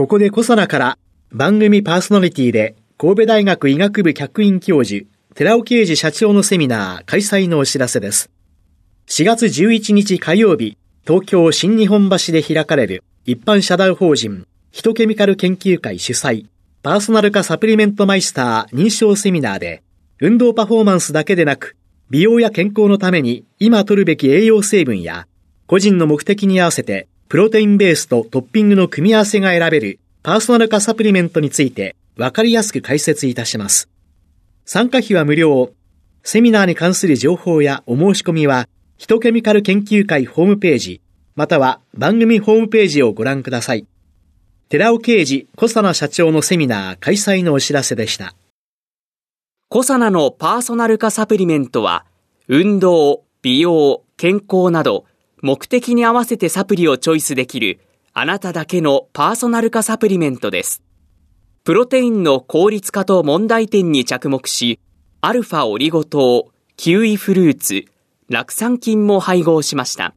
[0.00, 0.98] ここでコサナから
[1.30, 5.04] 番組パーソナリティで神戸大学医学部客員教授
[5.34, 8.30] 寺尾啓二社長のセミナー開催のお知らせです。
[9.08, 16.46] 4月11日火曜日東京新日本橋で開かれる一般社団法人ヒトケミカル研究会主催
[16.82, 19.82] パーソナル化サプリメントマイスター認証セミナーで
[20.18, 21.76] 運動パフォーマンスだけでなく
[22.08, 25.26] 美容や健康のために今取るべき栄養成分や
[25.66, 33.88] 個人の目的に合わせてプロテインベースとトッピングの組み合わせが選べるパーソナル化サプリメントについてわかりやすく解説いたします。
[34.64, 35.70] 参加費は無料。
[36.24, 41.00] セミナーに関する情報やお申し込みは、ヒトケミカル研究会ホームページ、
[41.36, 43.86] または番組ホームページをご覧ください。
[44.68, 48.34] 寺尾啓治小佐奈社長のセミナー開催のお知らせでした。
[49.68, 52.06] 小佐奈のパーソナル化サプリメントは、
[52.48, 55.04] 運動、美容、健康など、
[55.42, 57.80] 目的に合わせてサプリをチョイスできる、
[58.12, 60.82] あなただけのパーソナル化サプリメントです。
[61.64, 64.80] プロテインの効率化と問題点に着目し、
[65.20, 67.84] アルファオリゴ糖、キウイフルーツ、
[68.28, 70.14] 酪酸菌も配合しました。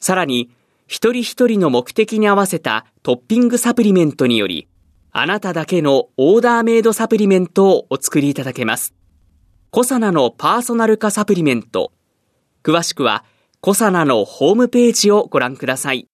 [0.00, 0.50] さらに、
[0.86, 4.68] 一人一人の目的に合わせたトッピングサプリメントにより、
[5.12, 8.94] あなただけのオーダーメイドサプリメントをお作りいただけます。
[9.70, 11.92] コサナのパーソナル化サプリメント。
[12.62, 13.24] 詳しくは、
[13.64, 16.08] コサナのホームページをご覧ください。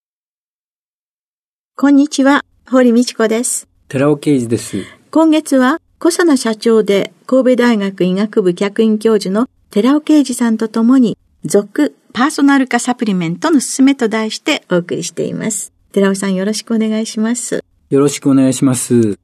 [1.77, 3.67] こんにちは、堀道子です。
[3.89, 4.85] 寺尾啓二です。
[5.11, 15.73] 今月は、小佐奈社長で神戸大学医学部客員教授の寺尾啓二さんとともに、続パーソナル化サプリメントのすすめと題してお送りしています。
[15.93, 17.65] 寺尾さんよろしくお願いします。
[17.89, 19.19] よろしくお願いします。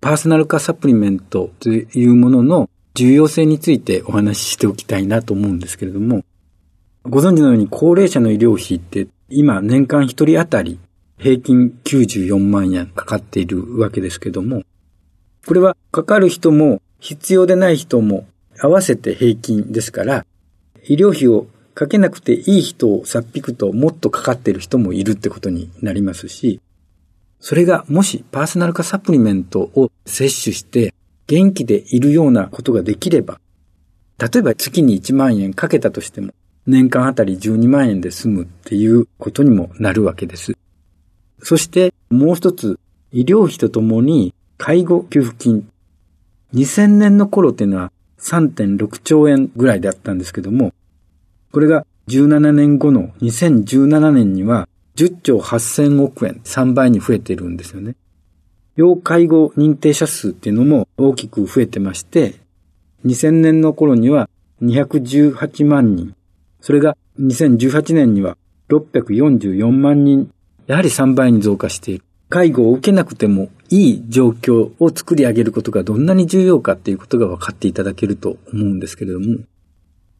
[0.00, 6.24] パーソナル化サプリメントというものの重要性についてお話ししておきたいなと思うんですけれども、
[7.06, 10.80] ご存知のように高齢者の医療費って今年間一人当たり
[11.18, 14.62] 平均94万円かかっているわけですけども、
[15.46, 18.26] これはかかる人も必要でない人も
[18.58, 20.24] 合わせて平均ですから、
[20.84, 26.60] 医療費をかけなくていい人をさっぴくともっとかかっている人もいるってことになりますし、
[27.38, 30.94] それがもしパーソナル化サプリメントを摂取して
[31.26, 33.40] 元気でいるようなことができれば、
[34.18, 36.32] 例えば月に1万円かけたとしても
[36.66, 40.56] 年間あたり12万円で済むっていうことにもなるわけです。
[41.42, 42.78] そしてもう一つ、
[43.12, 45.68] 医療費とともに介護給付金。
[46.54, 50.72] 2000年の頃っていうのは3.6兆円ぐらいだったんですけども、
[51.52, 57.96] これが17年後の2017年には10兆8000億円、3倍に増えてるんですよね。
[58.76, 62.34] 要介護認定者数っていうのも大きく増えてまして、
[63.04, 64.28] 2000年の頃には
[64.62, 66.14] 218万人、
[66.64, 68.38] それが2018年には
[68.70, 70.32] 644万人、
[70.66, 72.04] やはり3倍に増加している。
[72.30, 79.40] 介護を受けなくてもいい状況を作り上げることがどんなに重要かっていうことが分かっていただけると思うんですけれども。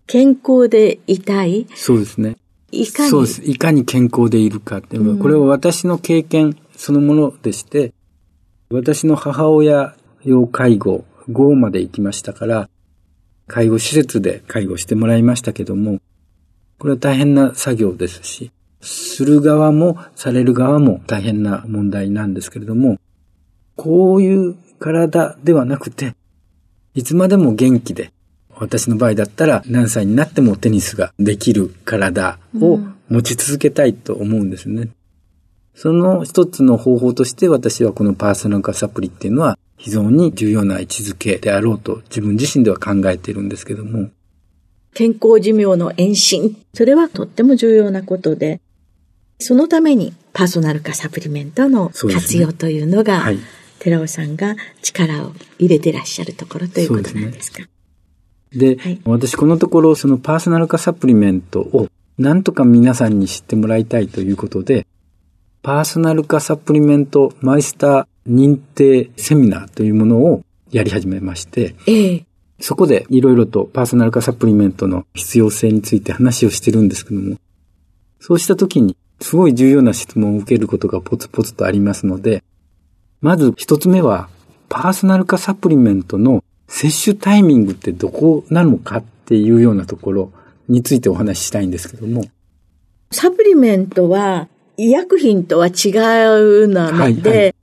[0.07, 1.67] 健康でいたい？
[1.75, 2.37] そうですね。
[2.71, 3.09] いかに？
[3.09, 3.43] そうです。
[3.43, 7.95] いかに健康でいるかっていうのは、うん、これは私の経験そのものでして、
[8.69, 12.69] 私の母親要介護5まで行きましたから、
[13.47, 16.01] 介護施設で介護してもらいましたけども、
[16.79, 22.99] これは大変な作業ですし、する側もされる側も大変な問題なんですけれども、
[23.77, 26.15] こういう体ではなくて、
[26.95, 28.13] いつまでも元気で、
[28.57, 34.83] 私の場合だったら何歳になってもテニスができる体を持ち続けたいと思うんですね。
[34.83, 34.95] うん、
[35.75, 44.11] その一つの方法として私はこのパーソナル化サプリっていうのは非常に重要な位置づけであろうと自分自身では考えているんですけども。
[44.95, 46.57] 健康寿命の延伸。
[46.73, 48.61] それはとっても重要なことで、
[49.39, 53.39] そのためにパーソナル化サプリメントの活用というのが、ねはい、
[53.81, 57.69] 寺尾さんが力を入れてらっしゃるところということなんですか？
[58.53, 64.87] で、はい、私このところそのパーソナル化サプリメントをなんとか皆さんに知ってもらいたいということで、
[65.63, 72.27] パーソナル化サプリメントマイスター認定セミナーというものをやり始めまして、ええ、
[72.65, 77.37] そこでいろいろとパーソナル化サプリメントの必要性について話をしてるんですけども、
[78.21, 82.43] そうした時にすごい重要な質問を受けることがポツポツとありますので、
[83.21, 84.31] まず一つ目は、
[84.71, 90.33] パーソナル化サプリメントの摂取タイミングってどこなのかっていうようなところ
[90.67, 92.25] についてお話ししたいんですけども。
[93.11, 97.55] サプリメントは医薬品とは違うので、はいはい、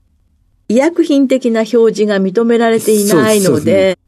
[0.68, 3.98] 医薬品的な表示が認められていないので、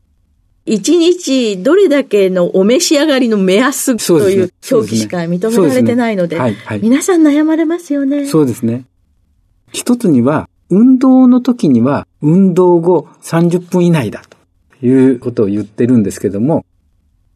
[0.67, 6.39] 一、ね、日どれだけのお召し上がりの目安という表記しか認められてないので、
[6.81, 8.27] 皆さん悩まれますよね。
[8.27, 8.85] そうですね。
[9.73, 14.23] 一つには、運動の時には運動後30分以内だ
[14.81, 16.65] ということを言ってるんですけども、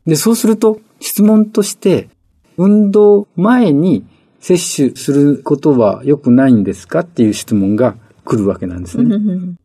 [0.07, 2.09] で、そうすると質問として、
[2.57, 4.07] 運動前に
[4.41, 9.57] 摂取することは良くないんですかっていう質問が来るわけなんですね。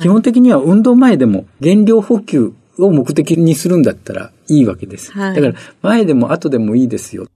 [0.00, 5.12] 基本的には運動前でも原料補給を目的にするんだったらいいわけです。
[5.12, 7.26] はい、だから前でも後でもいいですよ。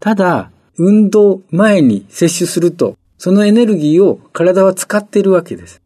[0.00, 5.80] ただ、運動前に摂取すると、そのエネルギーを体は使っているわけです。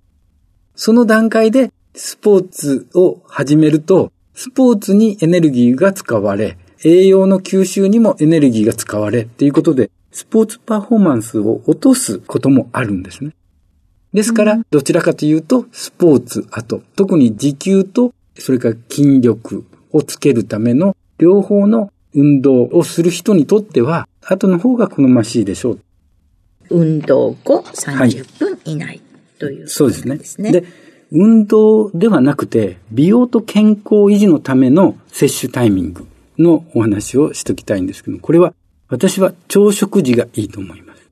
[0.75, 13.35] その段階でスポーツを始めると、スポーツにエネルギーが使われ、栄養の吸収にもエネルギーが使われっていうことで、スポーツパフォーマンスを落とすこともあるんですね。
[14.13, 25.81] ですから、どちらかというと、スポーツ後、特に持久と、それから筋力をつけるための両方の運動をする人にとっては、後の方が好ましいでしょう。
[26.71, 29.01] 運動後30分以内、はい、
[29.39, 30.53] という、ね、そうですね。
[30.53, 30.65] で、
[31.11, 36.07] 運動ではなくて、美容と健康維持のための摂取タイミング
[36.39, 38.55] のお話をしときたいんですけど、これは
[38.89, 41.11] 私は朝食時がいいと思います。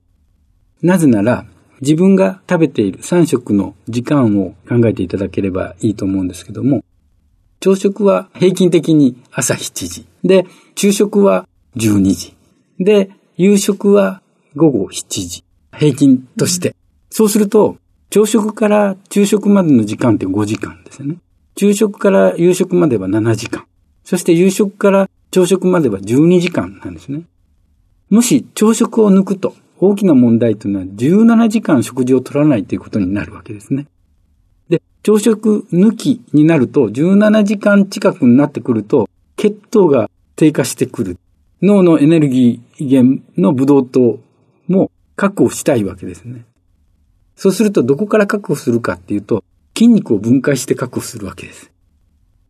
[0.81, 1.45] なぜなら、
[1.81, 6.83] 自分が食べている3食の時間を考えていただければいいと思うんですけども、
[7.59, 10.05] 朝食は平均的に朝7時。
[10.23, 10.45] で、
[10.75, 12.35] 昼食は12時。
[12.79, 14.21] で、夕食は
[14.55, 15.43] 午後7時。
[15.75, 16.75] 平均として。
[17.09, 17.77] そうすると、
[18.09, 21.17] 朝食から昼食までの時間って5時間ですよね。
[21.55, 23.65] 昼食から夕食までは7時間。
[24.03, 27.23] そして夕食から朝食までは12時間なんですね。
[28.09, 33.87] もし朝食を抜くと大きな問題というのは17時間食事を取らないということになるわけですね。
[35.07, 39.07] 朝食抜きになると17時間近くになってくると
[39.37, 41.17] 血糖が低下してくる。
[41.61, 44.19] 脳のエネルギー源のブドウ糖
[44.67, 46.43] も確保したいわけですね。
[47.37, 49.45] そうするとどこから確保するかっていうと
[49.77, 51.71] 筋肉を分解して確保するわけです。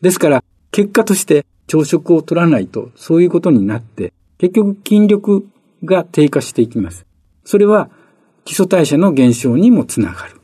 [0.01, 5.47] ですから結果として朝食を取らないとそういうことになって結局筋力
[5.85, 7.05] が低下していきます。
[7.45, 7.91] それは
[8.45, 10.36] 基礎代謝の減少にもつながる。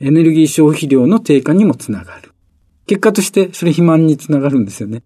[0.00, 2.32] エネルギー消費量の低下にもつながる。
[2.86, 5.02] 結果としてそれ肥満につながるんですよね。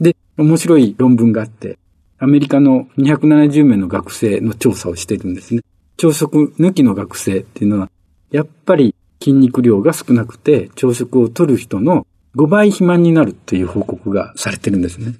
[0.00, 1.78] で、面白い論文があって、
[2.18, 5.62] アメリカの270名の学生の調査をしているんですね。
[5.96, 7.90] 朝食抜きの学生っていうのは、
[8.30, 12.06] やっぱり筋肉量が少なくて朝食を取る人の
[12.36, 15.14] 5倍肥満になるという報告がされてるんですね。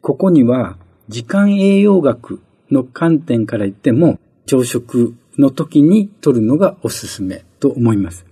[0.00, 0.76] ここには
[1.08, 8.26] 時間栄養学の観点から言っても、朝食の時に取るのがおすすめと思います。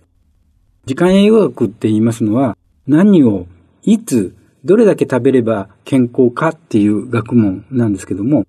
[0.86, 2.56] 時間栄養学って言いますのは、
[2.86, 3.46] 何を、
[3.82, 8.46] いつ、どれだけ食べれば健康かっていう学問なんですけども、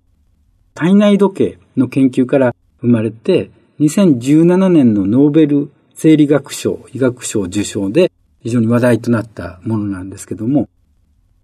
[0.74, 10.68] 体内時計の研究から生まれて、2017年のノーベル生理学賞、医学賞受賞で非常に話題となったものなんですけども、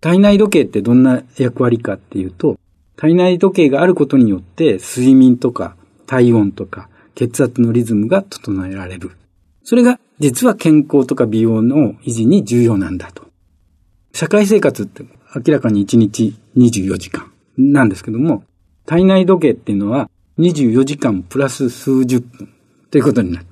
[0.01, 2.59] 体内時計ってどんな役割かっていうと、
[2.97, 9.12] 体内時計があることによって睡眠とか体温とか血圧のリズムが整えられる。
[9.64, 13.25] それが実は健康とか美容の維持に重要なんだと。
[14.12, 15.04] 社会生活って
[15.35, 18.45] 明らかに1日24時間なんですけども、
[18.87, 22.49] 体内時計っていうのは24時間プラス数十分
[22.90, 23.47] ということになる。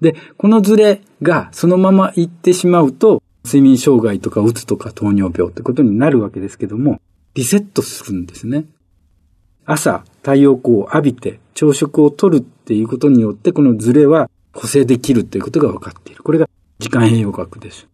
[0.00, 7.00] で、このズレがそのままいってしまうと、睡眠障害とかうつとか糖尿病ってことになるわけですけども、
[7.34, 8.66] リセットするんですね。
[9.64, 16.22] 朝、太陽光を浴びて朝食をとるっていうことによって、このズレは補正できるということが分かっている。
[16.22, 17.86] これが時間栄養学です。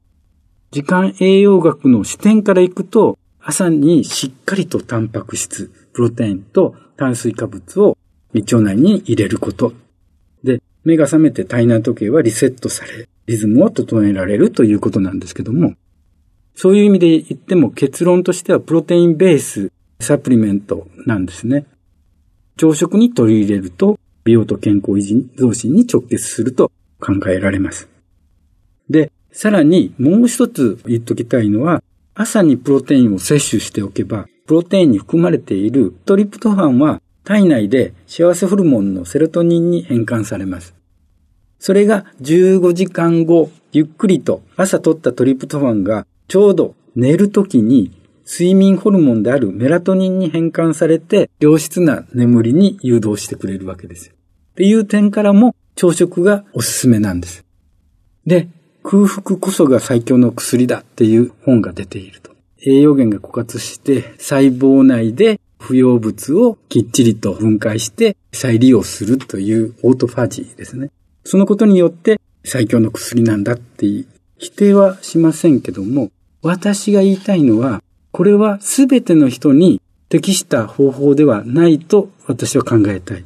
[0.71, 7.99] 時間栄養学の視点からいくと、朝にしっかりとタンパク質、プロテインと炭水化物を
[8.33, 9.73] 胃腸内に入れること。
[10.45, 15.75] で、目が覚めて体内時計はリセットされ、リズムを整えられるということなんですけども、
[16.55, 21.67] そういう意味で言っても結論としてはプロテインベースサプリメントなんですね。
[22.61, 27.89] 朝食に取り入れると美容と健康維持増進に直結すると考えられます。
[28.91, 31.83] で、さらにもう一つ言っときたいのは、
[32.15, 40.75] 朝にプロテインを摂取しておけば、プロテインに含まれているトリプトファンは体内で幸せホルモンのセロトニンに変換されます。
[41.59, 47.91] それが15時間後、ゆっくりと朝取ったトリプトファンがちょうど寝るときに
[48.33, 54.11] 睡眠ホルモンであるメラトニンに変換されて良質な眠りに誘導してくれるわけです。
[54.11, 57.45] っていう点からも朝食がおすすめなんです。
[58.25, 58.49] で、
[58.85, 62.31] 空腹こそが最強の薬だっていう本が出ていると。
[62.65, 70.93] 栄養源が枯渇して細胞内で不要物をきっちりと分解して再利用するというオートファジーですね。
[71.25, 73.87] そのことによって最強の薬なんだって
[74.39, 77.83] 否定はしませんけども、私が言いたいのは、
[78.13, 83.25] これは全ての人に適した方法ではないと私は考えたい。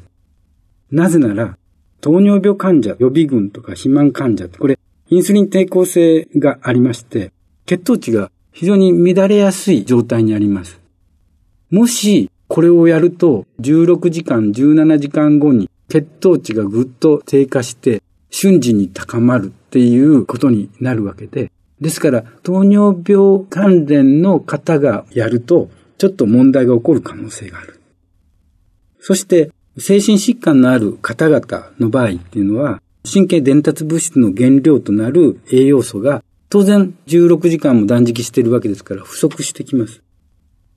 [0.91, 1.57] なぜなら、
[2.01, 7.33] 糖尿病患者、予備軍とか肥満患者、これ、インスリン抵抗性がありまして、
[7.67, 10.81] 血糖値が非常に乱れやすい状態にあります。
[11.71, 21.51] もし、これをやると、16時間、17時間後に血糖値がぐっと低下して、瞬時に高まるっていうことになるわけで、
[21.85, 27.79] ですから、糖尿病関連の方がやると、ちょっと問題が起こる可能性がある。
[29.01, 40.03] そして、精神疾患のある方々の場合っていうのは、神経伝達物質の原料となる栄養素が当然16時間も断食しているわけですから不足してきます。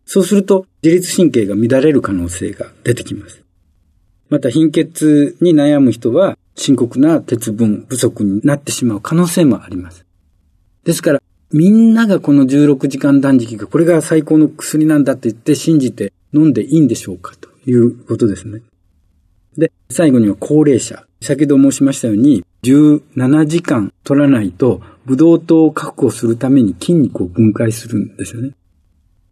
[0.04, 3.44] そうすると自律神経が乱れる可能性が出てきます。
[4.30, 10.07] また貧血に悩む人は深刻な鉄分不足になってしまう可能性もあります。
[10.88, 18.62] ですからみんながこの16時間断食がこれが最高の薬なんだって言って信じて飲んでいいんでしょうかということですね。
[19.58, 21.06] で、最後には高齢者。
[21.22, 28.52] 先ほど申しましたように、17時間取らないと、ブドウ糖を確保するために筋肉を分解するんですよね。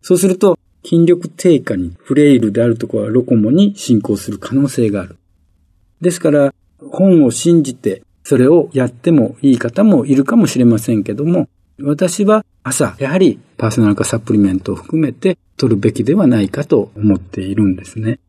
[0.01, 5.17] そうすると、筋力低下にフレイルであるところはロコモに進行する可能性がある。
[6.01, 11.47] ですから、本を信じて、それをやってもいい方もいるかもしれませんけども、
[11.79, 18.19] 私は朝、やはりパーソナル化サプリメントを含めて取るべきではないかと思っているんですね。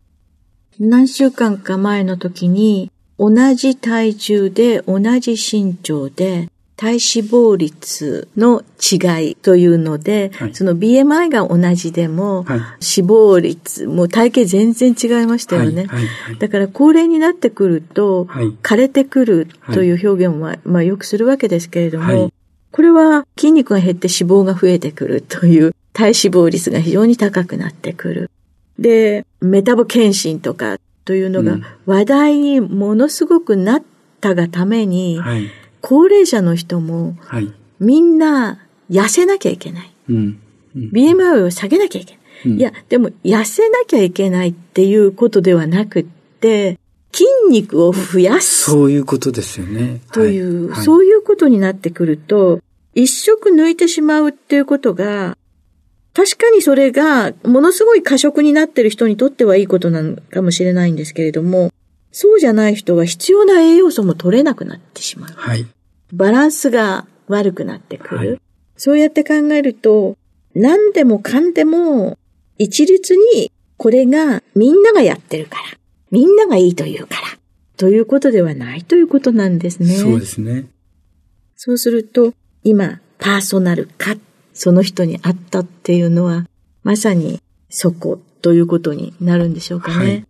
[0.79, 15.87] 何週間か前の時に、同じ体重で同じ身長で、体脂肪率の違いというので、はい、その BMI が同じでも、はい、脂肪率、もう体型全然違いましたよね。
[15.87, 18.27] はい、だから高齢になってくると、
[18.63, 22.31] 枯れてくるという表現も、まあ、よくするわけですけれども、
[22.73, 28.31] これは筋肉が減って脂肪が増えてくるという体脂肪率が非常に高くなってくる。
[28.79, 33.83] で、メタボ検診とかというのが話題にものすごくなっ
[34.21, 35.51] たがために、はい、
[35.89, 37.17] 高齢者の人も、
[37.79, 38.59] みんな
[38.91, 39.95] 痩せなきゃいけない。
[40.09, 40.41] うん
[40.75, 42.23] うん、BMI を下げなきゃいけない。
[42.47, 46.05] うん、いや、でも痩せなきゃいけないっていうことではなくっ
[46.41, 46.81] て、
[47.13, 48.65] 筋肉を増やす。
[48.65, 50.01] そういうことですよね。
[50.11, 52.61] という、はい、そういうことになってくると、
[52.97, 55.39] 一食抜いてしまうっていうことが、
[56.15, 61.71] 確かにそれが、ものすごい過食になってる人にとってはいいことなのかもしれないんですけれども、
[62.11, 65.31] そうじゃない人は必要な栄養素も取れなくなってしまう。
[65.37, 65.65] はい。
[66.13, 68.17] バランスが悪くなってくる。
[68.17, 68.41] はい、
[68.77, 70.17] そうやって考えると、
[70.55, 72.19] 何でもかんでも、
[72.59, 75.79] 一律にこれがみんながやってるから、
[76.11, 77.23] みんながいいというから、
[77.77, 79.89] ということではないということなんですね。
[79.95, 80.71] そうですね。
[81.57, 82.33] そうすると、
[82.65, 84.17] 今、パーソナル化
[84.57, 86.47] その人に会ったっていうのは、
[86.83, 90.07] まさにそこということになるんでしょうかね。
[90.07, 90.27] はい、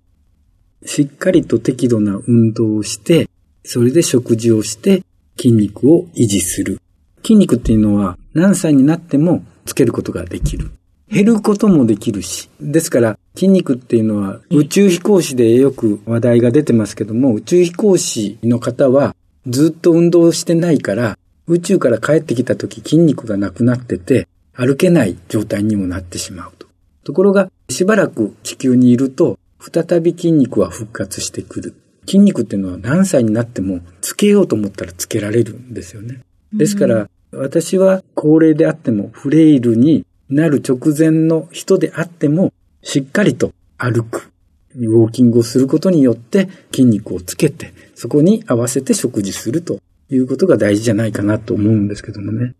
[0.89, 3.29] しっかりと適度な運動をして、
[3.65, 5.05] それで食事をして
[5.37, 6.81] 筋肉を維持する。
[7.23, 10.71] 筋肉っていうのは何歳になってもつけることができる。
[11.09, 12.49] 減ることもできるし。
[12.61, 19.15] ですから筋肉っていうのは宇宙飛行士でよく話題が出てますけども、宇宙飛行士の方は
[19.47, 26.67] ずっと運動してないから宇宙から帰ってきた時筋肉がなくなってて、歩けない状態にもなってしまうと。
[27.05, 31.75] ところが、しばらく地球にいると、再び筋肉は復活してくる。
[32.07, 36.21] 筋肉っていうのは何歳になってもつけようと思ったらつけられるんですよね。
[36.53, 44.31] ですから、私は高齢であってもフレイルになる直前の人であっても、しっかりと歩く。
[44.79, 52.55] ウォーキングをすることによって筋肉をつけて、そこに合わせて食事するということが大事じゃないかなと思うんですけどもね。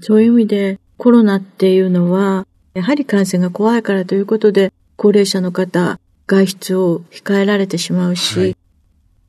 [0.00, 8.55] そういう意味でコロナっていうのは、やはり感染が怖いからということで、高齢者の方、外出を控えられてしまうし、はい、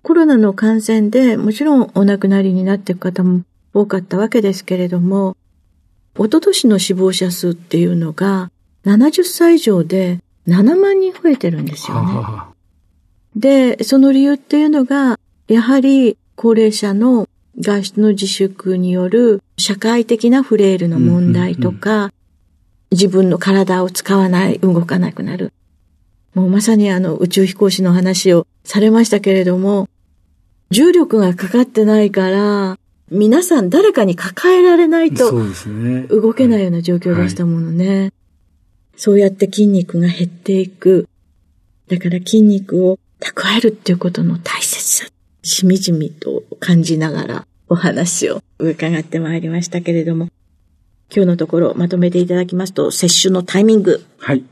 [0.07, 3.41] コロナの感染でもちろんお亡くなりになっていく方も
[3.73, 5.35] 多かったわけですけれども、
[6.15, 8.49] 一昨年の死亡者数っていうのが
[8.85, 12.13] 70歳以上で7万人増えてるんですよね。
[12.13, 12.47] はは
[13.35, 17.27] で、その理由っていうのが、やはり高齢者の
[17.59, 22.13] 外出の自粛による社会的なフレイルの問題とか、
[22.91, 25.51] 自分の体を使わない、動かなくなる。
[26.33, 29.89] もうまさにあの宇宙飛行士の話をされましたけれども、
[30.69, 35.31] 重力がかかってないから、皆さん誰かに抱えられないと
[36.09, 37.87] 動けないような状況でしたものね。
[37.87, 38.13] はいはい、
[38.97, 41.07] そうやって筋肉が減っていく。
[41.87, 45.05] だから筋肉を蓄えるっていうことの大切さ、
[45.41, 50.27] しみじみと感じながらお話を伺ってまいりましたけれども、
[51.09, 54.03] 今日のところまとめていただきますと、接種のタイミング。
[54.17, 54.43] はい。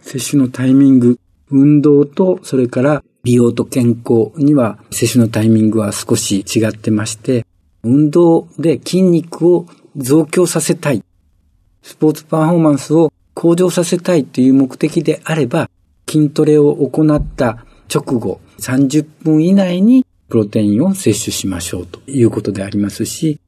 [0.00, 1.18] 接種のタイミング、
[1.50, 7.46] 運動と、それから美容と健康には接種のタイミングは少し違ってまして、
[7.82, 11.02] 運動で筋肉を増強させたい。
[11.82, 15.70] スポーツパフォーマンスを向上させたいという目的であれば、
[16.08, 23.40] 筋トレを行った直後30分以内にプロテインを摂取しましょうということでありますし、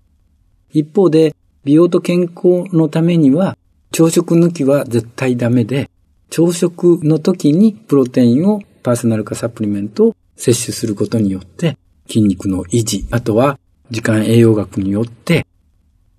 [0.71, 3.57] 一方で美容と健康のためには
[3.93, 5.91] 朝食抜きは絶対ダメで、
[6.31, 13.59] 朝食の時にプロテインをパーソナル化サプリメントを摂取することによって筋肉の維持、あとは
[13.91, 15.47] 時間栄養学によって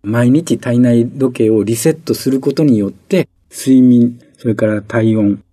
[0.03, 5.43] 毎日体内時計をリセットすることによって睡眠、それから体温、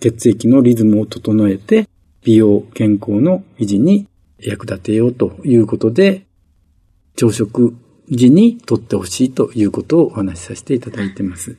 [0.00, 1.88] 血液のリズムを整えて
[2.22, 4.06] 美容健康の維持に
[4.38, 6.26] 役立てようということで
[7.16, 7.76] 朝食
[8.10, 11.56] 時にとってほしいということをお話しさせていただいてます。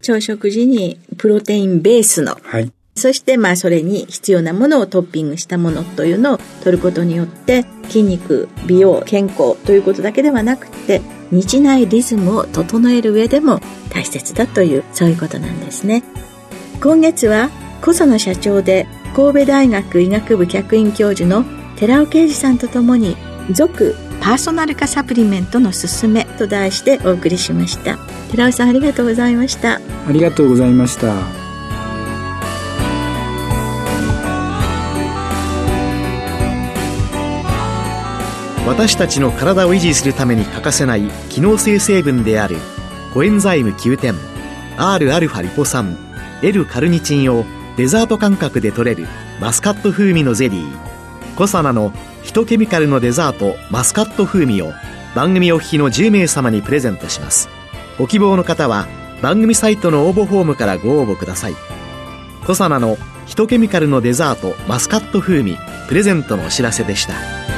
[0.00, 11.00] 朝食時にプロテインベースの、はい、そしてまあそれに必要なものをトッピングしたものというのを取ることによって筋肉、美容、健康ということだけではなくて
[11.30, 16.02] 日内リズムを整える上でも大切だというそういうことなんですね。
[16.82, 17.50] 今月は
[17.80, 21.44] 小佐野社長で神戸大学医学部客員教授の
[21.76, 23.16] 寺尾啓二さんとともに
[23.52, 27.98] 続パーソナル化サプリメントのすすめと題してお送りしました。
[28.30, 29.76] 寺尾さんありがとうございました。
[29.76, 31.47] ありがとうございました。
[38.68, 42.58] 私たちの体を維持するために欠かせない機能性成分である
[43.14, 44.14] コエンザイム9点
[44.76, 45.96] Rα リポ酸
[46.42, 47.46] L カルニチンを
[47.78, 49.08] デザート感覚で取れる
[49.40, 51.34] マスカット風味のゼリー。
[51.34, 54.72] コサナのヒトケミカルのデザートマスカット風味を
[55.14, 57.48] 番組お聞きの10名様にプレゼントします。
[57.98, 58.86] ご希望の方は
[59.22, 61.54] 番組サイトの応募フォームからご応募ください。
[62.46, 65.56] コサナのヒトケミカルのデザートマスカット風味
[65.88, 67.57] プレゼントのお知らせでした。